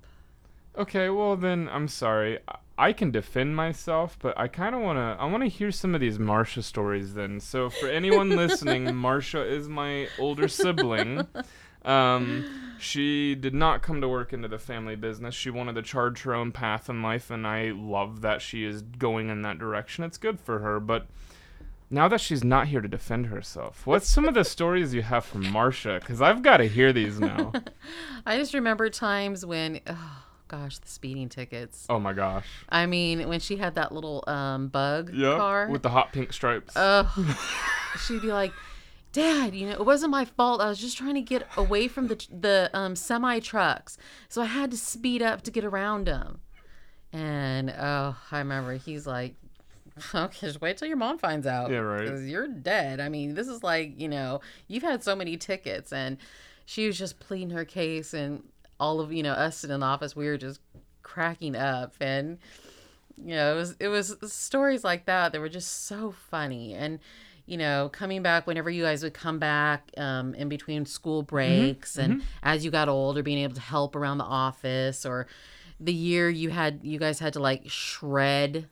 Okay, 0.77 1.09
well 1.09 1.35
then 1.35 1.69
I'm 1.71 1.87
sorry. 1.87 2.39
I- 2.77 2.91
can 2.93 3.11
defend 3.11 3.55
myself, 3.55 4.17
but 4.19 4.37
I 4.37 4.47
kind 4.49 4.75
of 4.75 4.81
want 4.81 4.97
to 4.97 5.15
I 5.21 5.25
want 5.25 5.43
to 5.43 5.49
hear 5.49 5.71
some 5.71 5.95
of 5.95 6.01
these 6.01 6.17
Marsha 6.17 6.61
stories 6.61 7.13
then. 7.13 7.39
So 7.39 7.69
for 7.69 7.87
anyone 7.87 8.29
listening, 8.35 8.85
Marsha 8.87 9.49
is 9.49 9.69
my 9.69 10.09
older 10.19 10.47
sibling. 10.49 11.25
Um, 11.85 12.45
she 12.79 13.35
did 13.35 13.53
not 13.53 13.81
come 13.83 14.01
to 14.01 14.09
work 14.09 14.33
into 14.33 14.47
the 14.47 14.57
family 14.57 14.95
business. 14.95 15.35
She 15.35 15.49
wanted 15.49 15.75
to 15.75 15.81
charge 15.83 16.23
her 16.23 16.33
own 16.33 16.51
path 16.51 16.89
in 16.89 17.01
life, 17.01 17.29
and 17.29 17.45
I 17.45 17.71
love 17.71 18.21
that 18.21 18.41
she 18.41 18.65
is 18.65 18.81
going 18.81 19.29
in 19.29 19.43
that 19.43 19.59
direction. 19.59 20.03
It's 20.03 20.17
good 20.17 20.39
for 20.39 20.59
her, 20.59 20.79
but 20.79 21.05
now 21.89 22.07
that 22.07 22.19
she's 22.21 22.43
not 22.43 22.67
here 22.67 22.81
to 22.81 22.87
defend 22.87 23.27
herself, 23.27 23.85
what's 23.85 24.07
some 24.07 24.25
of 24.25 24.33
the 24.33 24.43
stories 24.43 24.93
you 24.93 25.01
have 25.03 25.25
from 25.25 25.49
Marcia? 25.51 25.97
Because 25.99 26.21
I've 26.21 26.41
got 26.41 26.57
to 26.57 26.67
hear 26.67 26.91
these 26.91 27.19
now. 27.19 27.51
I 28.25 28.37
just 28.37 28.53
remember 28.53 28.89
times 28.89 29.45
when, 29.45 29.79
oh 29.87 30.23
gosh, 30.47 30.79
the 30.79 30.87
speeding 30.87 31.29
tickets. 31.29 31.85
Oh 31.89 31.99
my 31.99 32.13
gosh. 32.13 32.45
I 32.69 32.85
mean, 32.85 33.27
when 33.27 33.39
she 33.39 33.57
had 33.57 33.75
that 33.75 33.91
little 33.91 34.23
um, 34.27 34.67
bug 34.67 35.11
car. 35.13 35.67
with 35.69 35.83
the 35.83 35.89
hot 35.89 36.11
pink 36.11 36.33
stripes. 36.33 36.73
Oh, 36.75 37.37
she'd 38.07 38.21
be 38.21 38.31
like, 38.31 38.51
"Dad, 39.11 39.53
you 39.53 39.67
know, 39.67 39.73
it 39.73 39.85
wasn't 39.85 40.11
my 40.11 40.25
fault. 40.25 40.61
I 40.61 40.69
was 40.69 40.79
just 40.79 40.97
trying 40.97 41.15
to 41.15 41.21
get 41.21 41.47
away 41.55 41.87
from 41.87 42.07
the 42.07 42.27
the 42.31 42.69
um, 42.73 42.95
semi 42.95 43.39
trucks, 43.39 43.97
so 44.27 44.41
I 44.41 44.45
had 44.45 44.71
to 44.71 44.77
speed 44.77 45.21
up 45.21 45.43
to 45.43 45.51
get 45.51 45.63
around 45.63 46.07
them." 46.07 46.41
And 47.13 47.69
oh, 47.69 48.17
I 48.31 48.39
remember 48.39 48.73
he's 48.73 49.07
like, 49.07 49.35
"Okay, 50.15 50.47
just 50.47 50.61
wait 50.61 50.77
till 50.77 50.87
your 50.87 50.97
mom 50.97 51.17
finds 51.17 51.47
out. 51.47 51.71
Yeah, 51.71 51.77
right. 51.77 52.07
'cause 52.09 52.23
you're 52.25 52.47
dead. 52.47 52.99
I 52.99 53.09
mean, 53.09 53.33
this 53.35 53.47
is 53.47 53.63
like, 53.63 53.99
you 53.99 54.07
know, 54.07 54.41
you've 54.67 54.83
had 54.83 55.03
so 55.03 55.15
many 55.15 55.37
tickets." 55.37 55.93
And 55.93 56.17
she 56.65 56.87
was 56.87 56.97
just 56.97 57.19
pleading 57.19 57.51
her 57.51 57.65
case, 57.65 58.13
and 58.13 58.43
all 58.79 58.99
of 58.99 59.11
you 59.13 59.23
know 59.23 59.31
us 59.33 59.63
in 59.63 59.69
the 59.79 59.85
office, 59.85 60.15
we 60.15 60.27
were 60.27 60.37
just 60.37 60.59
cracking 61.03 61.55
up 61.55 61.93
and 62.01 62.39
you 63.17 63.33
know, 63.35 63.53
it 63.53 63.55
was 63.55 63.75
it 63.79 63.87
was 63.87 64.17
stories 64.33 64.83
like 64.83 65.05
that 65.05 65.31
that 65.31 65.39
were 65.39 65.47
just 65.47 65.85
so 65.85 66.11
funny. 66.11 66.73
And 66.73 66.99
you 67.45 67.55
know, 67.57 67.89
coming 67.93 68.21
back 68.23 68.45
whenever 68.47 68.69
you 68.69 68.83
guys 68.83 69.03
would 69.03 69.13
come 69.13 69.39
back 69.39 69.91
um, 69.97 70.33
in 70.35 70.49
between 70.49 70.85
school 70.85 71.21
breaks, 71.23 71.95
and 71.97 72.21
as 72.43 72.65
you 72.65 72.71
got 72.71 72.89
older, 72.89 73.23
being 73.23 73.37
able 73.37 73.53
to 73.55 73.61
help 73.61 73.95
around 73.95 74.17
the 74.17 74.25
office, 74.25 75.05
or 75.05 75.27
the 75.79 75.93
year 75.93 76.29
you 76.29 76.49
had 76.49 76.79
you 76.83 76.99
guys 76.99 77.19
had 77.19 77.31
to 77.33 77.39
like 77.39 77.69
shred 77.69 78.67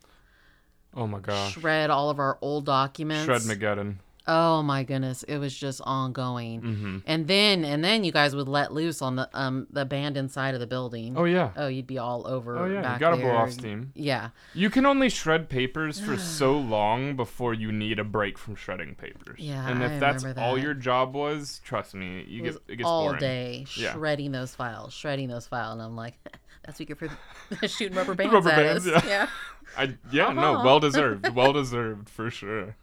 oh 0.96 1.06
my 1.06 1.18
gosh. 1.20 1.52
shred 1.54 1.90
all 1.90 2.10
of 2.10 2.18
our 2.18 2.38
old 2.40 2.64
documents. 2.66 3.24
Shred 3.24 3.42
Mageddon. 3.42 3.96
Oh 4.26 4.62
my 4.62 4.84
goodness, 4.84 5.22
it 5.24 5.36
was 5.36 5.54
just 5.54 5.82
ongoing. 5.84 6.62
Mm-hmm. 6.62 6.98
And 7.06 7.26
then 7.28 7.62
and 7.62 7.84
then 7.84 8.04
you 8.04 8.10
guys 8.12 8.34
would 8.34 8.48
let 8.48 8.72
loose 8.72 9.02
on 9.02 9.16
the 9.16 9.28
um 9.34 9.66
the 9.70 9.82
abandoned 9.82 10.30
side 10.30 10.54
of 10.54 10.60
the 10.60 10.66
building. 10.66 11.14
Oh 11.18 11.24
yeah. 11.24 11.50
Oh, 11.56 11.66
you'd 11.66 11.86
be 11.86 11.98
all 11.98 12.26
over. 12.26 12.56
Oh 12.56 12.64
yeah. 12.64 12.94
You 12.94 13.00
gotta 13.00 13.16
blow 13.16 13.26
there. 13.26 13.36
off 13.36 13.52
steam. 13.52 13.92
Yeah. 13.94 14.30
You 14.54 14.70
can 14.70 14.86
only 14.86 15.10
shred 15.10 15.50
papers 15.50 16.00
for 16.00 16.16
so 16.38 16.56
long 16.56 17.16
before 17.16 17.52
you 17.52 17.70
need 17.70 17.98
a 17.98 18.04
break 18.04 18.38
from 18.38 18.56
shredding 18.56 18.94
papers. 18.94 19.40
Yeah, 19.40 19.68
And 19.68 19.82
if 19.82 19.90
I 19.92 19.98
that's 19.98 20.22
remember 20.24 20.40
all 20.40 20.56
your 20.56 20.72
job 20.72 21.12
was, 21.14 21.60
trust 21.62 21.94
me, 21.94 22.24
you 22.26 22.44
It 22.44 22.52
get 22.52 22.62
it 22.68 22.76
gets 22.76 22.88
all 22.88 23.04
boring. 23.08 23.20
day 23.20 23.66
Yeah. 23.76 23.92
shredding 23.92 24.32
those 24.32 24.54
files, 24.54 24.94
shredding 24.94 25.28
those 25.28 25.46
files, 25.46 25.74
and 25.74 25.82
I'm 25.82 25.96
like, 25.96 26.14
that's 26.64 26.78
what 26.78 26.88
you're 26.88 26.96
for 26.96 27.68
shooting 27.68 27.96
rubber 27.96 28.14
bands 28.14 28.32
Rubber 28.32 28.50
bands, 28.50 28.86
yeah. 28.86 29.02
yeah, 29.06 29.28
I 29.78 29.94
yeah, 30.12 30.32
no, 30.32 30.54
Uh-huh. 30.54 30.62
well 30.64 30.80
deserved. 30.80 31.28
well 31.34 31.52
deserved 31.52 32.08
for 32.08 32.30
sure. 32.30 32.76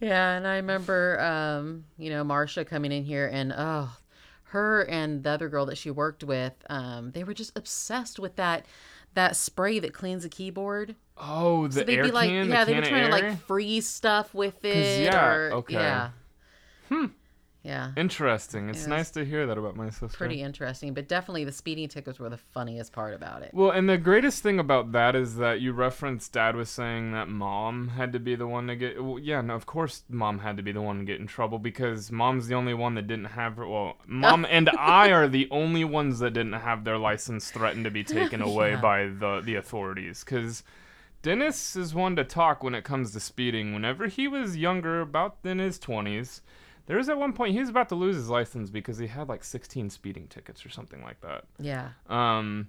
yeah. 0.00 0.36
And 0.36 0.46
I 0.46 0.56
remember, 0.56 1.20
um, 1.20 1.84
you 1.98 2.10
know, 2.10 2.24
Marcia 2.24 2.64
coming 2.64 2.92
in 2.92 3.04
here, 3.04 3.28
and 3.32 3.52
oh, 3.56 3.96
her 4.50 4.82
and 4.82 5.22
the 5.24 5.30
other 5.30 5.48
girl 5.48 5.66
that 5.66 5.78
she 5.78 5.90
worked 5.90 6.22
with, 6.24 6.52
um, 6.70 7.10
they 7.12 7.24
were 7.24 7.34
just 7.34 7.56
obsessed 7.58 8.18
with 8.18 8.36
that 8.36 8.66
that 9.14 9.34
spray 9.36 9.78
that 9.78 9.94
cleans 9.94 10.22
the 10.24 10.28
keyboard. 10.28 10.94
Oh, 11.16 11.66
the 11.68 11.72
so 11.80 11.84
they'd 11.84 11.96
air 11.98 12.04
be 12.04 12.10
like, 12.10 12.28
can, 12.28 12.48
yeah, 12.50 12.64
the 12.64 12.72
they 12.72 12.80
were 12.80 12.86
trying 12.86 13.06
to 13.06 13.10
like 13.10 13.40
freeze 13.46 13.88
stuff 13.88 14.34
with 14.34 14.62
it. 14.64 15.04
yeah, 15.04 15.26
or, 15.26 15.52
okay. 15.54 15.74
Yeah. 15.74 16.10
Hmm. 16.90 17.06
Yeah. 17.66 17.90
Interesting. 17.96 18.68
It's 18.68 18.80
Yes. 18.82 18.86
nice 18.86 19.10
to 19.10 19.24
hear 19.24 19.44
that 19.46 19.58
about 19.58 19.74
my 19.74 19.90
sister. 19.90 20.16
Pretty 20.16 20.40
interesting, 20.40 20.94
but 20.94 21.08
definitely 21.08 21.42
the 21.44 21.50
speeding 21.50 21.88
tickets 21.88 22.20
were 22.20 22.28
the 22.28 22.36
funniest 22.36 22.92
part 22.92 23.12
about 23.12 23.42
it. 23.42 23.50
Well, 23.52 23.70
and 23.72 23.88
the 23.88 23.98
greatest 23.98 24.40
thing 24.42 24.60
about 24.60 24.92
that 24.92 25.16
is 25.16 25.36
that 25.38 25.60
you 25.60 25.72
referenced 25.72 26.32
dad 26.32 26.54
was 26.54 26.70
saying 26.70 27.10
that 27.10 27.28
mom 27.28 27.88
had 27.88 28.12
to 28.12 28.20
be 28.20 28.36
the 28.36 28.46
one 28.46 28.68
to 28.68 28.76
get. 28.76 29.02
Well, 29.02 29.18
yeah, 29.18 29.40
no, 29.40 29.54
of 29.56 29.66
course 29.66 30.04
mom 30.08 30.38
had 30.38 30.56
to 30.58 30.62
be 30.62 30.70
the 30.70 30.80
one 30.80 31.00
to 31.00 31.04
get 31.04 31.18
in 31.18 31.26
trouble 31.26 31.58
because 31.58 32.12
mom's 32.12 32.46
the 32.46 32.54
only 32.54 32.72
one 32.72 32.94
that 32.94 33.08
didn't 33.08 33.24
have 33.40 33.56
her. 33.56 33.66
Well, 33.66 33.96
mom 34.06 34.44
and 34.50 34.70
I 34.78 35.10
are 35.10 35.26
the 35.26 35.48
only 35.50 35.84
ones 35.84 36.20
that 36.20 36.34
didn't 36.34 36.52
have 36.52 36.84
their 36.84 36.98
license 36.98 37.50
threatened 37.50 37.84
to 37.84 37.90
be 37.90 38.04
taken 38.18 38.40
away 38.40 38.70
Yeah. 38.72 38.80
by 38.80 39.06
the 39.08 39.40
the 39.44 39.56
authorities 39.56 40.22
because. 40.24 40.62
Dennis 41.22 41.74
is 41.74 41.92
one 41.92 42.14
to 42.14 42.22
talk 42.22 42.62
when 42.62 42.74
it 42.74 42.84
comes 42.84 43.10
to 43.12 43.18
speeding. 43.18 43.74
Whenever 43.74 44.06
he 44.06 44.28
was 44.28 44.56
younger, 44.56 45.00
about 45.00 45.38
in 45.42 45.58
his 45.58 45.76
20s, 45.76 46.40
there 46.86 46.96
was 46.96 47.08
at 47.08 47.18
one 47.18 47.32
point 47.32 47.52
he 47.52 47.60
was 47.60 47.68
about 47.68 47.88
to 47.90 47.94
lose 47.94 48.16
his 48.16 48.28
license 48.28 48.70
because 48.70 48.98
he 48.98 49.06
had 49.06 49.28
like 49.28 49.44
16 49.44 49.90
speeding 49.90 50.26
tickets 50.28 50.64
or 50.64 50.70
something 50.70 51.02
like 51.02 51.20
that. 51.20 51.44
Yeah. 51.58 51.90
Um, 52.08 52.68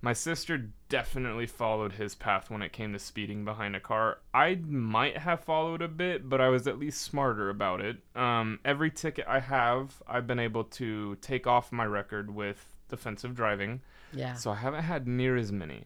My 0.00 0.12
sister 0.12 0.70
definitely 0.88 1.46
followed 1.46 1.92
his 1.92 2.14
path 2.14 2.50
when 2.50 2.62
it 2.62 2.72
came 2.72 2.92
to 2.92 2.98
speeding 2.98 3.44
behind 3.44 3.74
a 3.76 3.80
car. 3.80 4.18
I 4.32 4.54
might 4.66 5.18
have 5.18 5.40
followed 5.44 5.82
a 5.82 5.88
bit, 5.88 6.28
but 6.28 6.40
I 6.40 6.48
was 6.48 6.66
at 6.66 6.78
least 6.78 7.00
smarter 7.02 7.50
about 7.50 7.80
it. 7.80 7.96
Um, 8.14 8.60
every 8.64 8.90
ticket 8.90 9.26
I 9.28 9.40
have, 9.40 10.02
I've 10.06 10.26
been 10.26 10.38
able 10.38 10.64
to 10.64 11.16
take 11.16 11.46
off 11.46 11.72
my 11.72 11.84
record 11.84 12.32
with 12.34 12.64
defensive 12.88 13.34
driving. 13.34 13.80
Yeah. 14.12 14.34
So 14.34 14.52
I 14.52 14.56
haven't 14.56 14.84
had 14.84 15.06
near 15.08 15.36
as 15.36 15.50
many. 15.52 15.84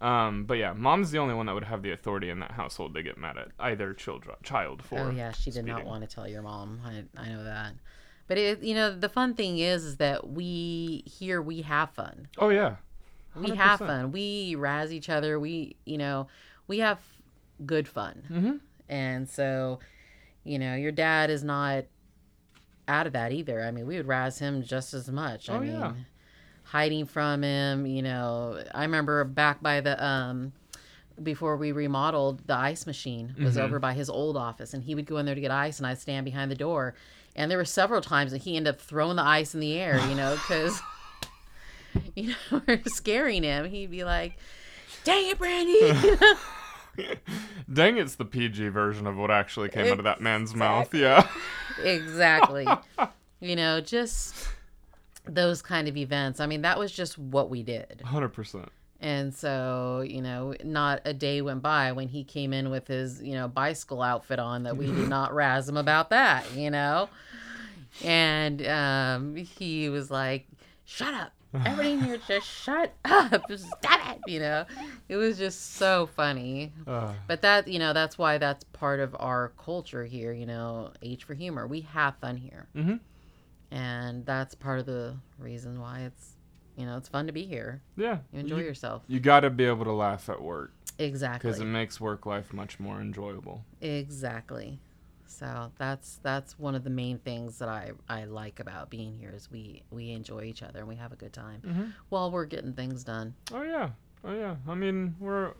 Um, 0.00 0.44
but 0.44 0.54
yeah, 0.58 0.72
mom's 0.72 1.10
the 1.12 1.18
only 1.18 1.34
one 1.34 1.46
that 1.46 1.54
would 1.54 1.64
have 1.64 1.82
the 1.82 1.92
authority 1.92 2.28
in 2.28 2.40
that 2.40 2.52
household 2.52 2.94
to 2.94 3.02
get 3.02 3.16
mad 3.16 3.38
at 3.38 3.48
either 3.58 3.94
children, 3.94 4.36
child 4.42 4.82
for. 4.82 4.98
Oh 4.98 5.10
yeah, 5.10 5.32
she 5.32 5.50
did 5.50 5.64
not 5.64 5.84
want 5.84 6.02
to 6.08 6.12
tell 6.14 6.28
your 6.28 6.42
mom. 6.42 6.80
I 6.84 7.04
I 7.16 7.28
know 7.28 7.44
that. 7.44 7.74
But 8.26 8.38
it, 8.38 8.62
you 8.62 8.74
know, 8.74 8.94
the 8.94 9.08
fun 9.08 9.34
thing 9.34 9.58
is, 9.58 9.84
is 9.84 9.96
that 9.98 10.28
we 10.30 11.02
here 11.06 11.40
we 11.42 11.62
have 11.62 11.90
fun. 11.90 12.28
Oh 12.38 12.48
yeah. 12.48 12.76
We 13.36 13.50
have 13.56 13.80
fun. 13.80 14.12
We 14.12 14.54
razz 14.54 14.92
each 14.92 15.08
other. 15.08 15.40
We, 15.40 15.74
you 15.84 15.98
know, 15.98 16.28
we 16.68 16.78
have 16.78 17.00
good 17.66 17.88
fun. 17.88 18.22
Mhm. 18.30 18.60
And 18.88 19.28
so, 19.28 19.80
you 20.44 20.58
know, 20.58 20.74
your 20.76 20.92
dad 20.92 21.30
is 21.30 21.42
not 21.42 21.84
out 22.86 23.06
of 23.08 23.12
that 23.14 23.32
either. 23.32 23.62
I 23.62 23.70
mean, 23.72 23.86
we 23.86 23.96
would 23.96 24.06
razz 24.06 24.38
him 24.38 24.62
just 24.62 24.94
as 24.94 25.10
much. 25.10 25.50
I 25.50 25.54
Oh, 25.56 25.60
mean, 25.60 25.72
yeah. 25.72 25.92
Hiding 26.64 27.06
from 27.06 27.42
him, 27.42 27.86
you 27.86 28.02
know, 28.02 28.62
I 28.74 28.82
remember 28.82 29.22
back 29.24 29.62
by 29.62 29.80
the 29.80 30.02
um 30.04 30.52
before 31.22 31.56
we 31.56 31.70
remodeled, 31.70 32.44
the 32.48 32.54
ice 32.56 32.86
machine 32.86 33.34
was 33.38 33.56
Mhm. 33.56 33.60
over 33.60 33.78
by 33.78 33.92
his 33.94 34.10
old 34.10 34.36
office 34.36 34.74
and 34.74 34.82
he 34.82 34.94
would 34.96 35.06
go 35.06 35.18
in 35.18 35.26
there 35.26 35.34
to 35.36 35.40
get 35.40 35.52
ice 35.52 35.78
and 35.78 35.86
I'd 35.86 36.00
stand 36.00 36.24
behind 36.24 36.50
the 36.50 36.56
door. 36.56 36.94
And 37.36 37.48
there 37.50 37.58
were 37.58 37.64
several 37.64 38.00
times 38.00 38.32
that 38.32 38.42
he 38.42 38.56
ended 38.56 38.74
up 38.74 38.80
throwing 38.80 39.16
the 39.16 39.22
ice 39.22 39.54
in 39.54 39.60
the 39.60 39.78
air, 39.78 39.98
you 40.08 40.14
know, 40.16 40.36
cuz 40.48 40.80
you 42.16 42.34
know, 42.50 42.62
we're 42.66 42.82
scaring 42.86 43.44
him. 43.44 43.66
He'd 43.70 43.90
be 43.92 44.02
like, 44.02 44.36
"Dang 45.04 45.28
it, 45.28 45.38
Brandi!" 45.38 46.36
Dang, 47.72 47.96
it's 47.98 48.14
the 48.16 48.24
PG 48.24 48.68
version 48.68 49.06
of 49.06 49.16
what 49.16 49.30
actually 49.30 49.68
came 49.68 49.90
out 49.92 49.98
of 49.98 50.04
that 50.04 50.20
man's 50.20 50.54
mouth. 50.54 50.92
Yeah. 50.94 51.28
exactly. 51.82 52.66
you 53.40 53.56
know, 53.56 53.80
just 53.80 54.34
those 55.26 55.62
kind 55.62 55.88
of 55.88 55.96
events. 55.96 56.40
I 56.40 56.46
mean, 56.46 56.62
that 56.62 56.78
was 56.78 56.92
just 56.92 57.18
what 57.18 57.50
we 57.50 57.62
did. 57.62 58.02
100%. 58.04 58.68
And 59.00 59.34
so, 59.34 60.04
you 60.06 60.22
know, 60.22 60.54
not 60.64 61.00
a 61.04 61.12
day 61.12 61.42
went 61.42 61.62
by 61.62 61.92
when 61.92 62.08
he 62.08 62.24
came 62.24 62.52
in 62.52 62.70
with 62.70 62.86
his, 62.88 63.22
you 63.22 63.34
know, 63.34 63.48
bicycle 63.48 64.00
outfit 64.02 64.38
on 64.38 64.62
that 64.62 64.76
we 64.76 64.86
did 64.86 65.08
not 65.08 65.34
razz 65.34 65.68
him 65.68 65.76
about 65.76 66.10
that, 66.10 66.50
you 66.54 66.70
know? 66.70 67.08
And 68.02 68.66
um, 68.66 69.36
he 69.36 69.88
was 69.88 70.10
like, 70.10 70.46
shut 70.84 71.14
up. 71.14 71.32
Everybody 71.54 71.92
in 71.92 72.00
here 72.02 72.18
just 72.26 72.48
shut 72.48 72.92
up. 73.04 73.44
Stop 73.56 74.00
it. 74.08 74.18
You 74.26 74.40
know, 74.40 74.64
it 75.08 75.14
was 75.16 75.38
just 75.38 75.74
so 75.76 76.06
funny. 76.16 76.72
Uh, 76.84 77.12
But 77.28 77.42
that, 77.42 77.68
you 77.68 77.78
know, 77.78 77.92
that's 77.92 78.18
why 78.18 78.38
that's 78.38 78.64
part 78.72 78.98
of 78.98 79.14
our 79.20 79.52
culture 79.56 80.04
here, 80.04 80.32
you 80.32 80.46
know, 80.46 80.90
H 81.00 81.22
for 81.22 81.34
humor. 81.34 81.68
We 81.68 81.82
have 81.82 82.16
fun 82.16 82.36
here. 82.38 82.66
Mhm. 82.74 82.98
And 83.74 84.24
that's 84.24 84.54
part 84.54 84.78
of 84.78 84.86
the 84.86 85.16
reason 85.38 85.80
why 85.80 86.00
it's, 86.02 86.36
you 86.76 86.86
know, 86.86 86.96
it's 86.96 87.08
fun 87.08 87.26
to 87.26 87.32
be 87.32 87.44
here. 87.44 87.82
yeah. 87.96 88.18
You 88.32 88.40
enjoy 88.40 88.58
you, 88.58 88.64
yourself. 88.64 89.02
You 89.08 89.18
got 89.20 89.40
to 89.40 89.50
be 89.50 89.64
able 89.64 89.84
to 89.84 89.92
laugh 89.92 90.28
at 90.28 90.40
work 90.40 90.72
Exactly. 90.98 91.48
because 91.50 91.60
it 91.60 91.64
makes 91.66 92.00
work 92.00 92.24
life 92.24 92.52
much 92.52 92.78
more 92.78 93.00
enjoyable. 93.00 93.64
Exactly. 93.80 94.78
So 95.26 95.72
that's 95.78 96.20
that's 96.22 96.56
one 96.58 96.76
of 96.76 96.84
the 96.84 96.90
main 96.90 97.18
things 97.18 97.58
that 97.58 97.68
I, 97.68 97.92
I 98.08 98.24
like 98.26 98.60
about 98.60 98.90
being 98.90 99.18
here 99.18 99.32
is 99.34 99.50
we 99.50 99.82
we 99.90 100.10
enjoy 100.12 100.42
each 100.44 100.62
other 100.62 100.78
and 100.80 100.88
we 100.88 100.94
have 100.96 101.12
a 101.12 101.16
good 101.16 101.32
time 101.32 101.60
Mhm. 101.66 101.92
while 102.10 102.30
we're 102.30 102.44
getting 102.44 102.72
things 102.74 103.02
done. 103.02 103.34
Oh 103.52 103.62
yeah, 103.62 103.90
oh 104.24 104.32
yeah. 104.32 104.54
I 104.68 104.74
mean, 104.76 105.16
we're 105.18 105.54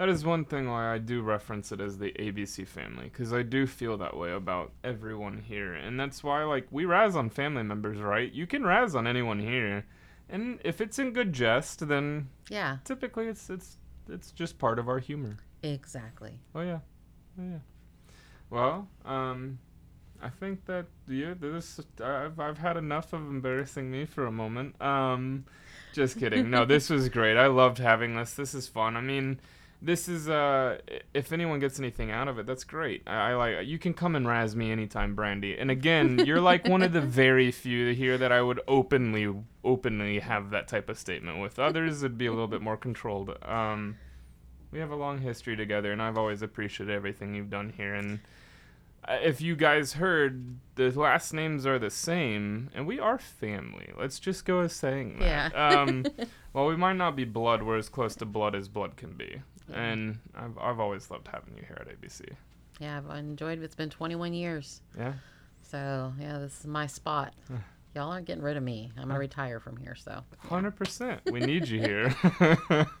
that 0.00 0.08
is 0.08 0.24
one 0.24 0.46
thing 0.46 0.66
why 0.66 0.94
I 0.94 0.96
do 0.96 1.20
reference 1.20 1.72
it 1.72 1.80
as 1.80 1.98
the 1.98 2.10
ABC 2.12 2.66
family 2.66 3.04
because 3.04 3.34
I 3.34 3.42
do 3.42 3.66
feel 3.66 3.98
that 3.98 4.16
way 4.16 4.32
about 4.32 4.72
everyone 4.82 5.44
here, 5.46 5.74
and 5.74 6.00
that's 6.00 6.24
why 6.24 6.42
like 6.44 6.66
we 6.70 6.86
razz 6.86 7.14
on 7.16 7.28
family 7.28 7.62
members, 7.64 7.98
right? 7.98 8.32
You 8.32 8.46
can 8.46 8.64
razz 8.64 8.94
on 8.94 9.06
anyone 9.06 9.40
here, 9.40 9.84
and 10.30 10.58
if 10.64 10.80
it's 10.80 10.98
in 10.98 11.12
good 11.12 11.34
jest, 11.34 11.86
then 11.86 12.30
Yeah, 12.48 12.78
typically 12.82 13.26
it's 13.26 13.50
it's 13.50 13.76
it's 14.08 14.30
just 14.32 14.58
part 14.58 14.78
of 14.78 14.88
our 14.88 15.00
humor. 15.00 15.36
exactly. 15.62 16.40
Oh 16.54 16.62
yeah, 16.62 16.78
oh 17.38 17.44
yeah. 17.44 17.58
Well, 18.48 18.88
um, 19.04 19.58
I 20.22 20.30
think 20.30 20.64
that 20.64 20.86
yeah, 21.08 21.34
this 21.38 21.78
I've 22.02 22.40
I've 22.40 22.56
had 22.56 22.78
enough 22.78 23.12
of 23.12 23.20
embarrassing 23.20 23.90
me 23.90 24.06
for 24.06 24.24
a 24.24 24.32
moment. 24.32 24.80
Um, 24.80 25.44
just 25.92 26.18
kidding. 26.18 26.48
No, 26.48 26.64
this 26.74 26.88
was 26.88 27.10
great. 27.10 27.36
I 27.36 27.48
loved 27.48 27.76
having 27.76 28.16
this. 28.16 28.32
This 28.32 28.54
is 28.54 28.66
fun. 28.66 28.96
I 28.96 29.02
mean, 29.02 29.40
this 29.82 30.08
is 30.08 30.28
uh, 30.28 30.78
if 31.14 31.32
anyone 31.32 31.58
gets 31.58 31.78
anything 31.78 32.10
out 32.10 32.28
of 32.28 32.38
it, 32.38 32.46
that's 32.46 32.64
great. 32.64 33.02
I, 33.06 33.30
I 33.30 33.34
like. 33.34 33.66
You 33.66 33.78
can 33.78 33.94
come 33.94 34.14
and 34.14 34.26
razz 34.26 34.54
me 34.54 34.70
anytime, 34.70 35.16
Brandi. 35.16 35.56
And 35.58 35.70
again, 35.70 36.18
you're 36.26 36.40
like 36.40 36.68
one 36.68 36.82
of 36.82 36.92
the 36.92 37.00
very 37.22 37.50
few 37.50 37.94
here 37.94 38.18
that 38.18 38.30
I 38.32 38.42
would 38.42 38.60
openly 38.68 39.34
openly 39.64 40.18
have 40.18 40.50
that 40.50 40.68
type 40.68 40.88
of 40.88 40.98
statement 40.98 41.40
with. 41.40 41.58
Others, 41.58 42.02
it'd 42.02 42.18
be 42.18 42.26
a 42.26 42.30
little 42.30 42.48
bit 42.48 42.60
more 42.60 42.76
controlled. 42.76 43.36
Um, 43.42 43.96
we 44.70 44.78
have 44.78 44.90
a 44.90 44.96
long 44.96 45.18
history 45.18 45.56
together, 45.56 45.92
and 45.92 46.02
I've 46.02 46.18
always 46.18 46.42
appreciated 46.42 46.94
everything 46.94 47.34
you've 47.34 47.50
done 47.50 47.72
here. 47.76 47.94
And 47.94 48.20
uh, 49.08 49.18
if 49.22 49.40
you 49.40 49.56
guys 49.56 49.94
heard, 49.94 50.58
the 50.74 50.90
last 50.90 51.32
names 51.32 51.66
are 51.66 51.78
the 51.78 51.90
same, 51.90 52.70
and 52.74 52.86
we 52.86 52.98
are 52.98 53.18
family. 53.18 53.90
Let's 53.98 54.20
just 54.20 54.44
go 54.44 54.60
as 54.60 54.72
saying 54.72 55.18
that. 55.18 55.52
Yeah. 55.52 55.80
um, 55.80 56.04
well, 56.52 56.66
we 56.66 56.76
might 56.76 56.96
not 56.96 57.16
be 57.16 57.24
blood, 57.24 57.62
we're 57.62 57.78
as 57.78 57.88
close 57.88 58.14
to 58.16 58.26
blood 58.26 58.54
as 58.54 58.68
blood 58.68 58.96
can 58.96 59.12
be. 59.14 59.40
And 59.74 60.18
I've, 60.34 60.58
I've 60.58 60.80
always 60.80 61.10
loved 61.10 61.28
having 61.28 61.56
you 61.56 61.64
here 61.66 61.78
at 61.80 62.00
ABC. 62.00 62.32
Yeah, 62.80 62.98
I've 62.98 63.18
enjoyed 63.18 63.58
it. 63.58 63.64
It's 63.64 63.74
been 63.74 63.90
21 63.90 64.32
years. 64.32 64.80
Yeah? 64.96 65.12
So, 65.62 66.12
yeah, 66.18 66.38
this 66.38 66.60
is 66.60 66.66
my 66.66 66.86
spot. 66.86 67.34
Y'all 67.94 68.10
aren't 68.10 68.26
getting 68.26 68.42
rid 68.42 68.56
of 68.56 68.62
me. 68.62 68.90
I'm 68.96 69.08
to 69.08 69.18
retire 69.18 69.60
from 69.60 69.76
here, 69.76 69.94
so. 69.94 70.22
100%. 70.48 71.30
We 71.30 71.40
need 71.40 71.68
you 71.68 71.80
here. 71.80 72.14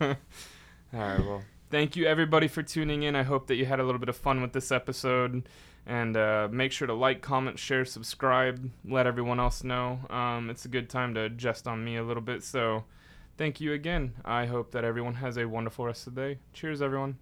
All 0.92 0.98
right, 0.98 1.20
well, 1.20 1.42
thank 1.70 1.96
you 1.96 2.06
everybody 2.06 2.48
for 2.48 2.62
tuning 2.62 3.04
in. 3.04 3.14
I 3.14 3.22
hope 3.22 3.46
that 3.46 3.54
you 3.54 3.66
had 3.66 3.80
a 3.80 3.84
little 3.84 4.00
bit 4.00 4.08
of 4.08 4.16
fun 4.16 4.42
with 4.42 4.52
this 4.52 4.72
episode. 4.72 5.48
And 5.86 6.16
uh, 6.16 6.48
make 6.50 6.72
sure 6.72 6.86
to 6.86 6.94
like, 6.94 7.22
comment, 7.22 7.58
share, 7.58 7.84
subscribe, 7.84 8.70
let 8.84 9.06
everyone 9.06 9.40
else 9.40 9.64
know. 9.64 10.00
Um, 10.10 10.50
it's 10.50 10.64
a 10.64 10.68
good 10.68 10.90
time 10.90 11.14
to 11.14 11.30
jest 11.30 11.66
on 11.66 11.84
me 11.84 11.96
a 11.96 12.02
little 12.02 12.22
bit. 12.22 12.42
So 12.42 12.84
thank 13.40 13.58
you 13.58 13.72
again. 13.72 14.12
I 14.22 14.44
hope 14.44 14.72
that 14.72 14.84
everyone 14.84 15.14
has 15.14 15.38
a 15.38 15.48
wonderful 15.48 15.86
rest 15.86 16.06
of 16.06 16.14
the 16.14 16.20
day. 16.20 16.38
Cheers, 16.52 16.82
everyone. 16.82 17.16